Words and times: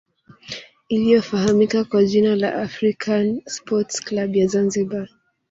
iliyofahamika 0.89 1.83
kwa 1.83 2.03
jina 2.05 2.35
la 2.35 2.55
african 2.55 3.41
sport 3.45 4.01
club 4.03 4.35
ya 4.35 4.47
zanzibar 4.47 5.09